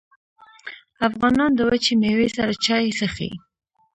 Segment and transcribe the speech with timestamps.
[1.07, 3.31] افغانان د وچې میوې سره چای څښي.